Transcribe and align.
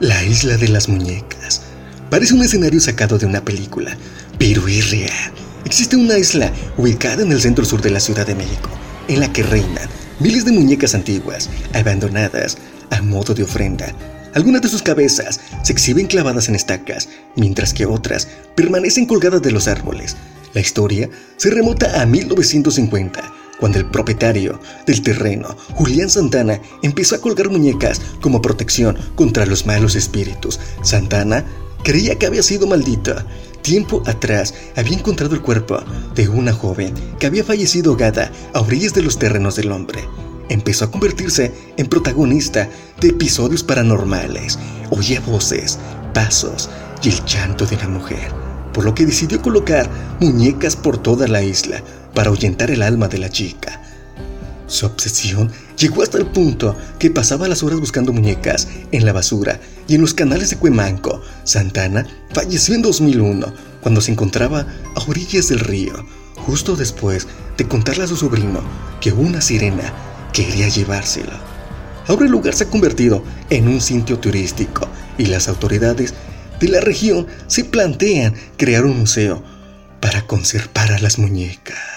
La 0.00 0.24
isla 0.24 0.56
de 0.56 0.68
las 0.68 0.88
muñecas. 0.88 1.60
Parece 2.08 2.32
un 2.32 2.42
escenario 2.42 2.80
sacado 2.80 3.18
de 3.18 3.26
una 3.26 3.44
película, 3.44 3.98
pero 4.38 4.66
es 4.66 4.90
real. 4.90 5.30
Existe 5.66 5.94
una 5.94 6.16
isla 6.16 6.50
ubicada 6.78 7.22
en 7.22 7.30
el 7.30 7.40
centro 7.42 7.66
sur 7.66 7.82
de 7.82 7.90
la 7.90 8.00
Ciudad 8.00 8.26
de 8.26 8.34
México, 8.34 8.70
en 9.08 9.20
la 9.20 9.30
que 9.30 9.42
reinan 9.42 9.90
miles 10.18 10.46
de 10.46 10.52
muñecas 10.52 10.94
antiguas, 10.94 11.50
abandonadas 11.74 12.56
a 12.88 13.02
modo 13.02 13.34
de 13.34 13.42
ofrenda. 13.42 13.94
Algunas 14.32 14.62
de 14.62 14.70
sus 14.70 14.82
cabezas 14.82 15.38
se 15.62 15.74
exhiben 15.74 16.06
clavadas 16.06 16.48
en 16.48 16.54
estacas, 16.54 17.10
mientras 17.36 17.74
que 17.74 17.84
otras 17.84 18.26
permanecen 18.54 19.04
colgadas 19.04 19.42
de 19.42 19.50
los 19.50 19.68
árboles. 19.68 20.16
La 20.54 20.62
historia 20.62 21.10
se 21.36 21.50
remota 21.50 22.00
a 22.00 22.06
1950 22.06 23.39
cuando 23.60 23.78
el 23.78 23.86
propietario 23.86 24.58
del 24.86 25.02
terreno, 25.02 25.54
Julián 25.74 26.08
Santana, 26.08 26.60
empezó 26.82 27.14
a 27.14 27.20
colgar 27.20 27.50
muñecas 27.50 28.00
como 28.20 28.40
protección 28.40 28.96
contra 29.14 29.46
los 29.46 29.66
malos 29.66 29.94
espíritus. 29.94 30.58
Santana 30.82 31.44
creía 31.84 32.18
que 32.18 32.26
había 32.26 32.42
sido 32.42 32.66
maldita. 32.66 33.26
Tiempo 33.62 34.02
atrás 34.06 34.54
había 34.74 34.96
encontrado 34.96 35.34
el 35.34 35.42
cuerpo 35.42 35.78
de 36.14 36.28
una 36.28 36.54
joven 36.54 36.94
que 37.18 37.26
había 37.26 37.44
fallecido 37.44 37.92
ahogada 37.92 38.32
a 38.54 38.60
orillas 38.60 38.94
de 38.94 39.02
los 39.02 39.18
terrenos 39.18 39.56
del 39.56 39.70
hombre. 39.70 40.00
Empezó 40.48 40.86
a 40.86 40.90
convertirse 40.90 41.52
en 41.76 41.86
protagonista 41.86 42.68
de 43.00 43.08
episodios 43.08 43.62
paranormales. 43.62 44.58
Oía 44.90 45.20
voces, 45.20 45.78
pasos 46.14 46.70
y 47.02 47.10
el 47.10 47.24
llanto 47.26 47.66
de 47.66 47.76
una 47.76 47.88
mujer, 47.88 48.32
por 48.72 48.84
lo 48.84 48.94
que 48.94 49.06
decidió 49.06 49.40
colocar 49.42 49.88
muñecas 50.18 50.74
por 50.74 50.98
toda 50.98 51.28
la 51.28 51.42
isla 51.42 51.82
para 52.14 52.30
ahuyentar 52.30 52.70
el 52.70 52.82
alma 52.82 53.08
de 53.08 53.18
la 53.18 53.30
chica. 53.30 53.80
Su 54.70 54.86
obsesión 54.86 55.50
llegó 55.76 56.02
hasta 56.02 56.16
el 56.16 56.26
punto 56.26 56.76
que 57.00 57.10
pasaba 57.10 57.48
las 57.48 57.64
horas 57.64 57.80
buscando 57.80 58.12
muñecas 58.12 58.68
en 58.92 59.04
la 59.04 59.12
basura 59.12 59.58
y 59.88 59.96
en 59.96 60.00
los 60.00 60.14
canales 60.14 60.50
de 60.50 60.56
Cuemanco. 60.56 61.22
Santana 61.42 62.06
falleció 62.32 62.76
en 62.76 62.82
2001 62.82 63.52
cuando 63.80 64.00
se 64.00 64.12
encontraba 64.12 64.66
a 64.94 65.00
orillas 65.08 65.48
del 65.48 65.58
río, 65.58 65.92
justo 66.36 66.76
después 66.76 67.26
de 67.56 67.66
contarle 67.66 68.04
a 68.04 68.06
su 68.06 68.16
sobrino 68.16 68.62
que 69.00 69.10
una 69.10 69.40
sirena 69.40 69.92
quería 70.32 70.68
llevárselo. 70.68 71.32
Ahora 72.06 72.26
el 72.26 72.30
lugar 72.30 72.54
se 72.54 72.64
ha 72.64 72.70
convertido 72.70 73.24
en 73.50 73.66
un 73.66 73.80
sitio 73.80 74.20
turístico 74.20 74.88
y 75.18 75.26
las 75.26 75.48
autoridades 75.48 76.14
de 76.60 76.68
la 76.68 76.80
región 76.80 77.26
se 77.48 77.64
plantean 77.64 78.34
crear 78.56 78.84
un 78.84 79.00
museo 79.00 79.42
para 80.00 80.26
conservar 80.28 80.92
a 80.92 80.98
las 81.00 81.18
muñecas. 81.18 81.89